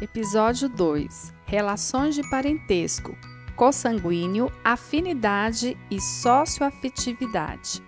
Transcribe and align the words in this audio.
Episódio 0.00 0.68
2: 0.68 1.34
Relações 1.44 2.14
de 2.14 2.22
parentesco, 2.30 3.18
consanguíneo, 3.56 4.48
afinidade 4.62 5.76
e 5.90 6.00
socioafetividade. 6.00 7.82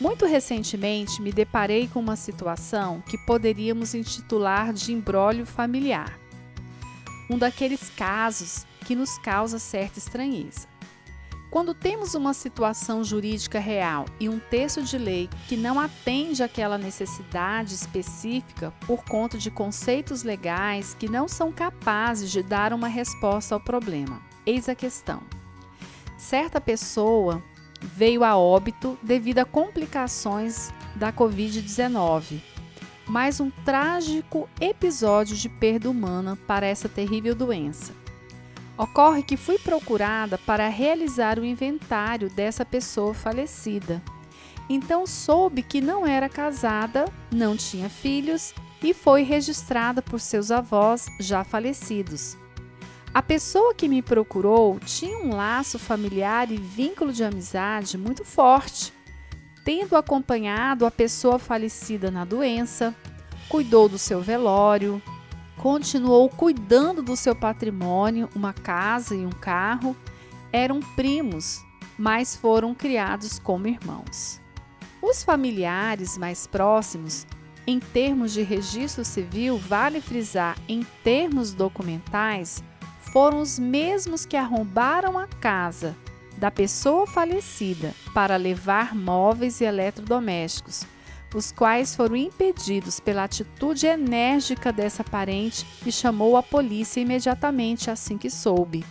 Muito 0.00 0.26
recentemente 0.26 1.22
me 1.22 1.30
deparei 1.30 1.86
com 1.86 2.00
uma 2.00 2.16
situação 2.16 3.00
que 3.02 3.16
poderíamos 3.18 3.94
intitular 3.94 4.72
de 4.72 4.92
embrólio 4.92 5.46
familiar. 5.46 6.18
Um 7.30 7.38
daqueles 7.38 7.88
casos 7.90 8.66
que 8.84 8.96
nos 8.96 9.16
causa 9.18 9.60
certa 9.60 10.00
estranheza. 10.00 10.71
Quando 11.52 11.74
temos 11.74 12.14
uma 12.14 12.32
situação 12.32 13.04
jurídica 13.04 13.58
real 13.58 14.06
e 14.18 14.26
um 14.26 14.38
texto 14.38 14.82
de 14.82 14.96
lei 14.96 15.28
que 15.46 15.54
não 15.54 15.78
atende 15.78 16.42
àquela 16.42 16.78
necessidade 16.78 17.74
específica 17.74 18.72
por 18.86 19.04
conta 19.04 19.36
de 19.36 19.50
conceitos 19.50 20.22
legais 20.22 20.96
que 20.98 21.10
não 21.10 21.28
são 21.28 21.52
capazes 21.52 22.30
de 22.30 22.42
dar 22.42 22.72
uma 22.72 22.88
resposta 22.88 23.54
ao 23.54 23.60
problema, 23.60 24.22
eis 24.46 24.66
a 24.66 24.74
questão. 24.74 25.22
Certa 26.16 26.58
pessoa 26.58 27.42
veio 27.82 28.24
a 28.24 28.34
óbito 28.34 28.98
devido 29.02 29.40
a 29.40 29.44
complicações 29.44 30.72
da 30.96 31.12
Covid-19, 31.12 32.40
mais 33.06 33.40
um 33.40 33.50
trágico 33.50 34.48
episódio 34.58 35.36
de 35.36 35.50
perda 35.50 35.90
humana 35.90 36.34
para 36.46 36.64
essa 36.64 36.88
terrível 36.88 37.34
doença. 37.34 38.01
Ocorre 38.82 39.22
que 39.22 39.36
fui 39.36 39.60
procurada 39.60 40.36
para 40.38 40.66
realizar 40.66 41.38
o 41.38 41.44
inventário 41.44 42.28
dessa 42.28 42.64
pessoa 42.64 43.14
falecida. 43.14 44.02
Então 44.68 45.06
soube 45.06 45.62
que 45.62 45.80
não 45.80 46.04
era 46.04 46.28
casada, 46.28 47.04
não 47.32 47.56
tinha 47.56 47.88
filhos 47.88 48.52
e 48.82 48.92
foi 48.92 49.22
registrada 49.22 50.02
por 50.02 50.18
seus 50.18 50.50
avós 50.50 51.06
já 51.20 51.44
falecidos. 51.44 52.36
A 53.14 53.22
pessoa 53.22 53.72
que 53.72 53.86
me 53.86 54.02
procurou 54.02 54.80
tinha 54.80 55.16
um 55.16 55.36
laço 55.36 55.78
familiar 55.78 56.50
e 56.50 56.56
vínculo 56.56 57.12
de 57.12 57.22
amizade 57.22 57.96
muito 57.96 58.24
forte, 58.24 58.92
tendo 59.64 59.94
acompanhado 59.94 60.84
a 60.84 60.90
pessoa 60.90 61.38
falecida 61.38 62.10
na 62.10 62.24
doença, 62.24 62.92
cuidou 63.48 63.88
do 63.88 63.96
seu 63.96 64.20
velório, 64.20 65.00
continuou 65.62 66.28
cuidando 66.28 67.04
do 67.04 67.14
seu 67.14 67.36
patrimônio, 67.36 68.28
uma 68.34 68.52
casa 68.52 69.14
e 69.14 69.24
um 69.24 69.30
carro. 69.30 69.96
Eram 70.52 70.80
primos, 70.80 71.64
mas 71.96 72.34
foram 72.34 72.74
criados 72.74 73.38
como 73.38 73.68
irmãos. 73.68 74.40
Os 75.00 75.22
familiares 75.22 76.18
mais 76.18 76.48
próximos, 76.48 77.24
em 77.64 77.78
termos 77.78 78.32
de 78.32 78.42
registro 78.42 79.04
civil, 79.04 79.56
vale 79.56 80.00
frisar, 80.00 80.58
em 80.68 80.84
termos 81.04 81.54
documentais, 81.54 82.60
foram 83.12 83.40
os 83.40 83.56
mesmos 83.56 84.26
que 84.26 84.36
arrombaram 84.36 85.16
a 85.16 85.28
casa 85.28 85.94
da 86.36 86.50
pessoa 86.50 87.06
falecida 87.06 87.94
para 88.12 88.34
levar 88.34 88.96
móveis 88.96 89.60
e 89.60 89.64
eletrodomésticos, 89.64 90.84
os 91.38 91.52
quais 91.52 91.94
foram 91.94 92.16
impedidos 92.16 93.00
pela 93.00 93.24
atitude 93.24 93.86
enérgica 93.86 94.72
dessa 94.72 95.02
parente 95.02 95.66
e 95.86 95.92
chamou 95.92 96.36
a 96.36 96.42
polícia 96.42 97.00
imediatamente 97.00 97.90
assim 97.90 98.18
que 98.18 98.30
soube. 98.30 98.84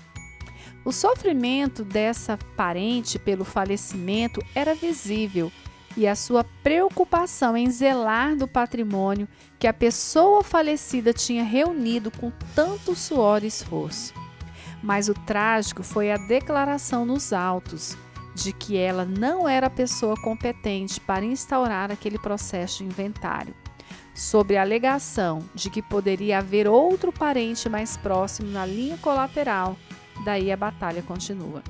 O 0.84 0.92
sofrimento 0.92 1.84
dessa 1.84 2.38
parente 2.56 3.20
pelo 3.20 3.46
falecimento 3.46 4.44
era 4.56 4.74
visível 4.74 5.52
e 5.96 6.08
a 6.08 6.16
sua 6.16 6.44
preocupação 6.64 7.56
em 7.56 7.70
zelar 7.70 8.36
do 8.36 8.48
patrimônio 8.48 9.28
que 9.60 9.68
a 9.68 9.74
pessoa 9.74 10.44
falecida 10.44 11.14
tinha 11.14 11.44
reunido 11.44 12.10
com 12.10 12.32
tanto 12.56 12.96
suor 12.96 13.44
e 13.44 13.48
esforço. 13.48 14.14
Mas 14.82 15.10
o 15.10 15.14
trágico 15.14 15.84
foi 15.84 16.12
a 16.12 16.18
declaração 16.18 17.06
nos 17.06 17.32
autos 17.32 17.96
de 18.44 18.52
que 18.52 18.78
ela 18.78 19.06
não 19.06 19.48
era 19.48 19.68
a 19.68 19.70
pessoa 19.70 20.16
competente 20.16 21.00
para 21.00 21.26
instaurar 21.26 21.92
aquele 21.92 22.18
processo 22.18 22.80
de 22.80 22.86
inventário, 22.86 23.54
sobre 24.14 24.58
a 24.58 24.62
alegação 24.62 25.40
de 25.54 25.70
que 25.70 25.82
poderia 25.82 26.40
haver 26.40 26.68
outro 26.68 27.12
parente 27.12 27.70
mais 27.70 27.98
próximo 27.98 28.50
na 28.52 28.66
linha 28.66 28.98
colateral. 28.98 29.78
Daí 30.26 30.52
a 30.52 30.58
batalha 30.58 31.02
continua. 31.02 31.64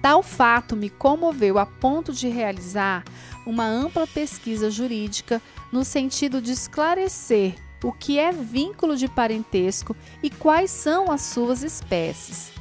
Tal 0.00 0.22
fato 0.22 0.76
me 0.76 0.90
comoveu 0.90 1.58
a 1.58 1.66
ponto 1.66 2.12
de 2.12 2.28
realizar 2.28 3.04
uma 3.46 3.64
ampla 3.64 4.06
pesquisa 4.06 4.70
jurídica 4.70 5.40
no 5.70 5.84
sentido 5.84 6.40
de 6.40 6.52
esclarecer 6.52 7.54
o 7.82 7.92
que 7.92 8.18
é 8.18 8.30
vínculo 8.30 8.96
de 8.96 9.08
parentesco 9.08 9.96
e 10.22 10.30
quais 10.30 10.70
são 10.70 11.10
as 11.10 11.22
suas 11.22 11.62
espécies. 11.62 12.52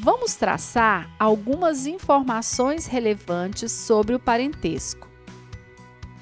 Vamos 0.00 0.36
traçar 0.36 1.10
algumas 1.18 1.84
informações 1.84 2.86
relevantes 2.86 3.72
sobre 3.72 4.14
o 4.14 4.20
parentesco. 4.20 5.08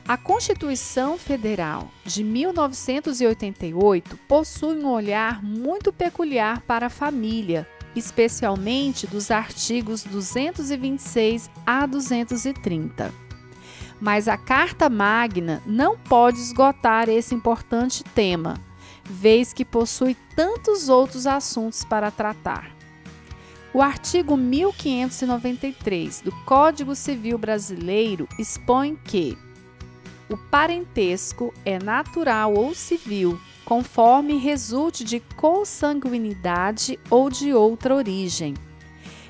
A 0.09 0.17
Constituição 0.17 1.19
Federal 1.19 1.91
de 2.03 2.25
1988 2.25 4.17
possui 4.27 4.79
um 4.79 4.89
olhar 4.89 5.43
muito 5.43 5.93
peculiar 5.93 6.63
para 6.63 6.87
a 6.87 6.91
família, 6.91 7.69
especialmente 7.95 9.07
dos 9.07 9.31
artigos 9.31 10.05
226 10.05 11.51
a 11.67 11.85
230. 11.85 13.13
Mas 14.01 14.27
a 14.27 14.39
Carta 14.39 14.89
Magna 14.89 15.63
não 15.67 15.99
pode 15.99 16.39
esgotar 16.39 17.11
esse 17.11 17.35
importante 17.35 18.03
tema, 18.03 18.55
vez 19.05 19.53
que 19.53 19.67
possui 19.67 20.17
tantos 20.35 20.89
outros 20.89 21.27
assuntos 21.27 21.85
para 21.85 22.11
tratar. 22.11 22.76
O 23.77 23.83
artigo 23.83 24.39
1593 24.39 26.23
do 26.23 26.33
Código 26.47 26.95
Civil 26.95 27.37
Brasileiro 27.37 28.27
expõe 28.39 28.97
que 28.97 29.37
o 30.31 30.37
parentesco 30.51 31.53
é 31.63 31.79
natural 31.79 32.55
ou 32.55 32.75
civil, 32.75 33.39
conforme 33.67 34.39
resulte 34.39 35.05
de 35.05 35.21
consanguinidade 35.37 36.99
ou 37.11 37.29
de 37.29 37.53
outra 37.53 37.95
origem. 37.95 38.55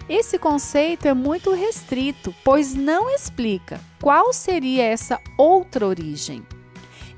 Esse 0.08 0.38
conceito 0.38 1.08
é 1.08 1.12
muito 1.12 1.52
restrito, 1.52 2.32
pois 2.44 2.72
não 2.72 3.10
explica 3.10 3.80
qual 4.00 4.32
seria 4.32 4.84
essa 4.84 5.20
outra 5.36 5.84
origem. 5.84 6.46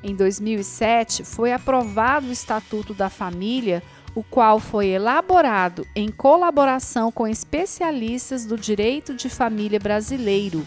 Em 0.02 0.14
2007, 0.14 1.24
foi 1.24 1.52
aprovado 1.52 2.28
o 2.28 2.32
Estatuto 2.32 2.94
da 2.94 3.10
Família 3.10 3.82
o 4.18 4.24
qual 4.24 4.58
foi 4.58 4.88
elaborado 4.88 5.86
em 5.94 6.10
colaboração 6.10 7.12
com 7.12 7.28
especialistas 7.28 8.44
do 8.44 8.56
direito 8.56 9.14
de 9.14 9.28
família 9.28 9.78
brasileiro, 9.78 10.66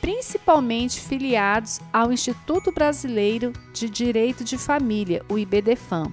principalmente 0.00 1.00
filiados 1.00 1.78
ao 1.92 2.12
Instituto 2.12 2.72
Brasileiro 2.72 3.52
de 3.72 3.88
Direito 3.88 4.42
de 4.42 4.58
Família, 4.58 5.24
o 5.28 5.38
IBDFAM, 5.38 6.12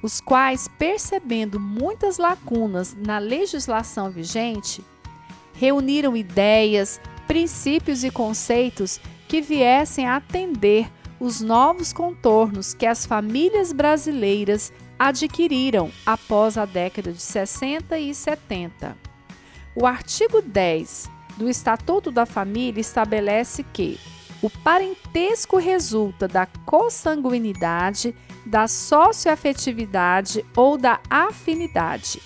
os 0.00 0.20
quais, 0.20 0.68
percebendo 0.78 1.58
muitas 1.58 2.18
lacunas 2.18 2.94
na 2.94 3.18
legislação 3.18 4.12
vigente, 4.12 4.84
reuniram 5.54 6.16
ideias, 6.16 7.00
princípios 7.26 8.04
e 8.04 8.12
conceitos 8.12 9.00
que 9.26 9.40
viessem 9.40 10.06
a 10.06 10.14
atender 10.14 10.88
os 11.18 11.40
novos 11.40 11.92
contornos 11.92 12.74
que 12.74 12.86
as 12.86 13.04
famílias 13.04 13.72
brasileiras 13.72 14.72
adquiriram 15.00 15.90
após 16.04 16.58
a 16.58 16.66
década 16.66 17.10
de 17.10 17.22
60 17.22 17.98
e 17.98 18.14
70. 18.14 18.94
O 19.74 19.86
artigo 19.86 20.42
10 20.42 21.10
do 21.38 21.48
Estatuto 21.48 22.10
da 22.10 22.26
Família 22.26 22.82
estabelece 22.82 23.62
que 23.62 23.98
o 24.42 24.50
parentesco 24.50 25.56
resulta 25.56 26.28
da 26.28 26.44
consanguinidade, 26.66 28.14
da 28.44 28.68
socioafetividade 28.68 30.44
ou 30.54 30.76
da 30.76 31.00
afinidade. 31.08 32.20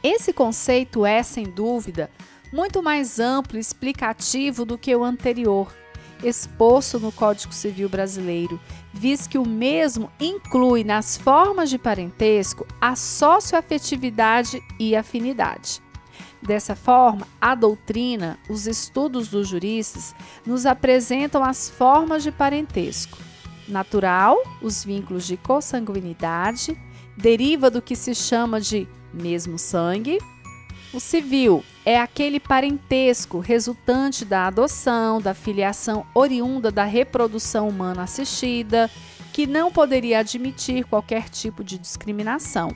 Esse 0.00 0.32
conceito 0.32 1.04
é, 1.04 1.24
sem 1.24 1.44
dúvida, 1.44 2.08
muito 2.52 2.80
mais 2.80 3.18
amplo 3.18 3.58
e 3.58 3.60
explicativo 3.60 4.64
do 4.64 4.78
que 4.78 4.94
o 4.94 5.02
anterior, 5.02 5.74
exposto 6.22 6.98
no 6.98 7.10
Código 7.10 7.52
Civil 7.52 7.88
Brasileiro, 7.88 8.60
visto 8.92 9.30
que 9.30 9.38
o 9.38 9.46
mesmo 9.46 10.10
inclui 10.20 10.84
nas 10.84 11.16
formas 11.16 11.70
de 11.70 11.78
parentesco 11.78 12.66
a 12.80 12.94
socioafetividade 12.96 14.62
e 14.78 14.94
afinidade. 14.94 15.82
Dessa 16.42 16.74
forma, 16.74 17.26
a 17.40 17.54
doutrina, 17.54 18.38
os 18.48 18.66
estudos 18.66 19.28
dos 19.28 19.48
juristas, 19.48 20.14
nos 20.46 20.64
apresentam 20.64 21.44
as 21.44 21.68
formas 21.68 22.22
de 22.22 22.32
parentesco. 22.32 23.18
Natural, 23.68 24.36
os 24.62 24.82
vínculos 24.82 25.26
de 25.26 25.36
consanguinidade, 25.36 26.76
deriva 27.16 27.70
do 27.70 27.82
que 27.82 27.94
se 27.94 28.14
chama 28.14 28.60
de 28.60 28.88
mesmo 29.12 29.58
sangue. 29.58 30.18
O 30.92 30.98
civil 30.98 31.64
é 31.86 32.00
aquele 32.00 32.40
parentesco 32.40 33.38
resultante 33.38 34.24
da 34.24 34.48
adoção, 34.48 35.20
da 35.20 35.32
filiação 35.32 36.04
oriunda 36.12 36.72
da 36.72 36.82
reprodução 36.82 37.68
humana 37.68 38.02
assistida, 38.02 38.90
que 39.32 39.46
não 39.46 39.70
poderia 39.70 40.18
admitir 40.18 40.84
qualquer 40.84 41.28
tipo 41.28 41.62
de 41.62 41.78
discriminação. 41.78 42.74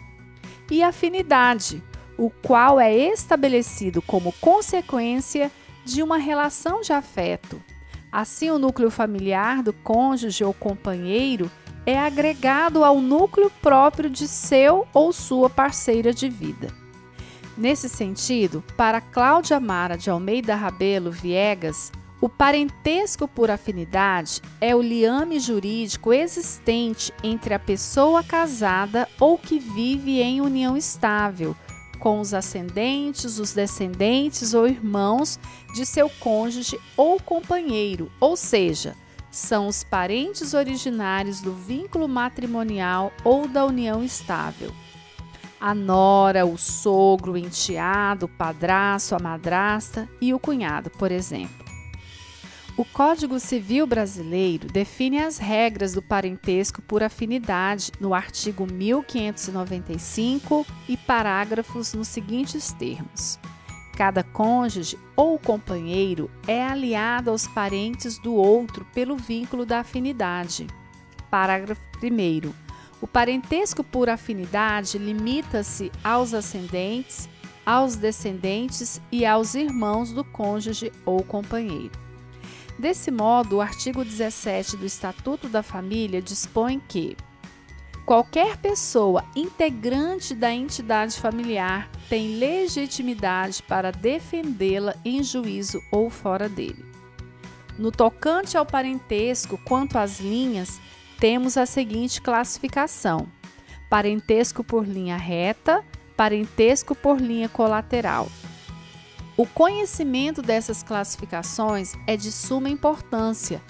E 0.70 0.80
afinidade, 0.80 1.82
o 2.16 2.30
qual 2.30 2.78
é 2.78 2.94
estabelecido 2.94 4.00
como 4.00 4.32
consequência 4.40 5.50
de 5.84 6.00
uma 6.00 6.16
relação 6.16 6.82
de 6.82 6.92
afeto. 6.92 7.60
Assim, 8.12 8.48
o 8.48 8.60
núcleo 8.60 8.92
familiar 8.92 9.60
do 9.60 9.72
cônjuge 9.72 10.44
ou 10.44 10.54
companheiro 10.54 11.50
é 11.84 11.98
agregado 11.98 12.84
ao 12.84 13.00
núcleo 13.00 13.50
próprio 13.60 14.08
de 14.08 14.28
seu 14.28 14.86
ou 14.94 15.12
sua 15.12 15.50
parceira 15.50 16.14
de 16.14 16.28
vida. 16.28 16.83
Nesse 17.56 17.88
sentido, 17.88 18.64
para 18.76 19.00
Cláudia 19.00 19.60
Mara 19.60 19.96
de 19.96 20.10
Almeida 20.10 20.56
Rabelo 20.56 21.12
Viegas, 21.12 21.92
o 22.20 22.28
parentesco 22.28 23.28
por 23.28 23.48
afinidade 23.48 24.42
é 24.60 24.74
o 24.74 24.82
liame 24.82 25.38
jurídico 25.38 26.12
existente 26.12 27.12
entre 27.22 27.54
a 27.54 27.58
pessoa 27.58 28.24
casada 28.24 29.08
ou 29.20 29.38
que 29.38 29.60
vive 29.60 30.20
em 30.20 30.40
união 30.40 30.76
estável, 30.76 31.54
com 32.00 32.18
os 32.18 32.34
ascendentes, 32.34 33.38
os 33.38 33.52
descendentes 33.52 34.52
ou 34.52 34.66
irmãos 34.66 35.38
de 35.74 35.86
seu 35.86 36.10
cônjuge 36.10 36.76
ou 36.96 37.20
companheiro, 37.20 38.10
ou 38.18 38.36
seja, 38.36 38.96
são 39.30 39.68
os 39.68 39.84
parentes 39.84 40.54
originários 40.54 41.40
do 41.40 41.52
vínculo 41.52 42.08
matrimonial 42.08 43.12
ou 43.22 43.46
da 43.46 43.64
união 43.64 44.02
estável 44.02 44.72
a 45.64 45.74
nora, 45.74 46.44
o 46.44 46.58
sogro, 46.58 47.32
o 47.32 47.38
enteado, 47.38 48.26
o 48.26 48.28
padrasto, 48.28 49.14
a 49.14 49.18
madrasta 49.18 50.06
e 50.20 50.34
o 50.34 50.38
cunhado, 50.38 50.90
por 50.90 51.10
exemplo. 51.10 51.64
O 52.76 52.84
Código 52.84 53.40
Civil 53.40 53.86
Brasileiro 53.86 54.68
define 54.68 55.20
as 55.20 55.38
regras 55.38 55.94
do 55.94 56.02
parentesco 56.02 56.82
por 56.82 57.02
afinidade 57.02 57.92
no 57.98 58.12
artigo 58.12 58.66
1595 58.70 60.66
e 60.86 60.98
parágrafos 60.98 61.94
nos 61.94 62.08
seguintes 62.08 62.70
termos: 62.72 63.38
Cada 63.96 64.22
cônjuge 64.22 64.98
ou 65.16 65.38
companheiro 65.38 66.30
é 66.46 66.62
aliado 66.62 67.30
aos 67.30 67.46
parentes 67.46 68.18
do 68.18 68.34
outro 68.34 68.84
pelo 68.92 69.16
vínculo 69.16 69.64
da 69.64 69.80
afinidade. 69.80 70.66
Parágrafo 71.30 71.80
1. 72.02 72.63
O 73.04 73.06
parentesco 73.06 73.84
por 73.84 74.08
afinidade 74.08 74.96
limita-se 74.96 75.92
aos 76.02 76.32
ascendentes, 76.32 77.28
aos 77.66 77.96
descendentes 77.96 78.98
e 79.12 79.26
aos 79.26 79.54
irmãos 79.54 80.10
do 80.10 80.24
cônjuge 80.24 80.90
ou 81.04 81.22
companheiro. 81.22 81.92
Desse 82.78 83.10
modo, 83.10 83.56
o 83.56 83.60
artigo 83.60 84.02
17 84.02 84.78
do 84.78 84.86
Estatuto 84.86 85.50
da 85.50 85.62
Família 85.62 86.22
dispõe 86.22 86.80
que 86.80 87.14
qualquer 88.06 88.56
pessoa 88.56 89.22
integrante 89.36 90.32
da 90.32 90.50
entidade 90.50 91.20
familiar 91.20 91.90
tem 92.08 92.38
legitimidade 92.38 93.62
para 93.64 93.92
defendê-la 93.92 94.96
em 95.04 95.22
juízo 95.22 95.78
ou 95.92 96.08
fora 96.08 96.48
dele. 96.48 96.82
No 97.78 97.92
tocante 97.92 98.56
ao 98.56 98.64
parentesco, 98.64 99.58
quanto 99.58 99.98
às 99.98 100.20
linhas, 100.20 100.80
temos 101.18 101.56
a 101.56 101.66
seguinte 101.66 102.20
classificação: 102.20 103.26
parentesco 103.88 104.62
por 104.62 104.86
linha 104.86 105.16
reta, 105.16 105.84
parentesco 106.16 106.94
por 106.94 107.20
linha 107.20 107.48
colateral. 107.48 108.28
O 109.36 109.46
conhecimento 109.46 110.40
dessas 110.40 110.82
classificações 110.82 111.94
é 112.06 112.16
de 112.16 112.30
suma 112.30 112.68
importância, 112.68 113.60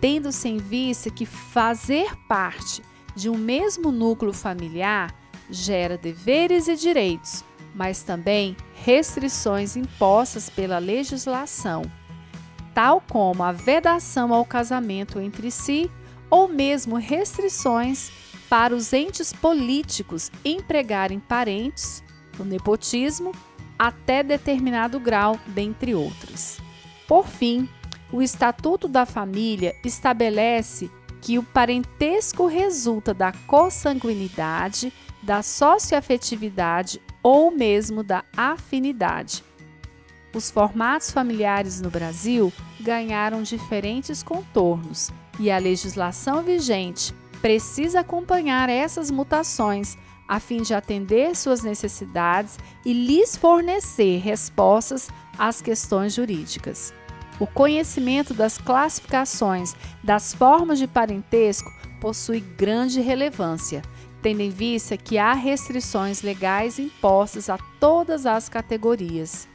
tendo-se 0.00 0.48
em 0.48 0.58
vista 0.58 1.10
que 1.10 1.24
fazer 1.24 2.14
parte 2.28 2.82
de 3.16 3.30
um 3.30 3.36
mesmo 3.36 3.90
núcleo 3.90 4.34
familiar 4.34 5.14
gera 5.48 5.96
deveres 5.96 6.68
e 6.68 6.76
direitos, 6.76 7.42
mas 7.74 8.02
também 8.02 8.56
restrições 8.74 9.76
impostas 9.76 10.50
pela 10.50 10.78
legislação, 10.78 11.82
tal 12.74 13.00
como 13.00 13.42
a 13.42 13.52
vedação 13.52 14.32
ao 14.34 14.44
casamento 14.44 15.18
entre 15.18 15.50
si 15.50 15.90
ou 16.34 16.48
mesmo 16.48 16.96
restrições 16.96 18.10
para 18.50 18.74
os 18.74 18.92
entes 18.92 19.32
políticos 19.32 20.32
empregarem 20.44 21.20
parentes, 21.20 22.02
o 22.36 22.42
nepotismo, 22.42 23.30
até 23.78 24.20
determinado 24.20 24.98
grau, 24.98 25.38
dentre 25.46 25.94
outros. 25.94 26.58
Por 27.06 27.28
fim, 27.28 27.68
o 28.10 28.20
Estatuto 28.20 28.88
da 28.88 29.06
Família 29.06 29.76
estabelece 29.84 30.90
que 31.20 31.38
o 31.38 31.42
parentesco 31.44 32.48
resulta 32.48 33.14
da 33.14 33.32
consanguinidade, 33.46 34.92
da 35.22 35.40
socioafetividade 35.40 37.00
ou 37.22 37.52
mesmo 37.52 38.02
da 38.02 38.24
afinidade. 38.36 39.44
Os 40.34 40.50
formatos 40.50 41.12
familiares 41.12 41.80
no 41.80 41.90
Brasil 41.90 42.52
ganharam 42.80 43.40
diferentes 43.40 44.20
contornos 44.20 45.12
e 45.38 45.50
a 45.50 45.58
legislação 45.58 46.42
vigente 46.42 47.14
precisa 47.40 48.00
acompanhar 48.00 48.68
essas 48.68 49.10
mutações 49.10 49.96
a 50.26 50.40
fim 50.40 50.62
de 50.62 50.72
atender 50.72 51.36
suas 51.36 51.62
necessidades 51.62 52.58
e 52.84 52.92
lhes 52.92 53.36
fornecer 53.36 54.18
respostas 54.18 55.08
às 55.38 55.60
questões 55.60 56.14
jurídicas. 56.14 56.94
O 57.38 57.46
conhecimento 57.46 58.32
das 58.32 58.56
classificações 58.56 59.74
das 60.02 60.32
formas 60.32 60.78
de 60.78 60.86
parentesco 60.86 61.70
possui 62.00 62.40
grande 62.40 63.00
relevância, 63.00 63.82
tendo 64.22 64.40
em 64.40 64.50
vista 64.50 64.96
que 64.96 65.18
há 65.18 65.34
restrições 65.34 66.22
legais 66.22 66.78
impostas 66.78 67.50
a 67.50 67.58
todas 67.78 68.24
as 68.24 68.48
categorias. 68.48 69.48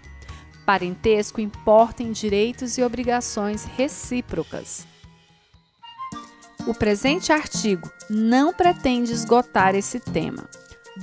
Parentesco 0.65 1.41
importa 1.41 2.03
em 2.03 2.11
direitos 2.11 2.77
e 2.77 2.83
obrigações 2.83 3.65
recíprocas. 3.65 4.85
O 6.65 6.73
presente 6.73 7.31
artigo 7.31 7.91
não 8.09 8.51
pretende 8.53 9.13
esgotar 9.13 9.75
esse 9.75 9.99
tema. 9.99 10.49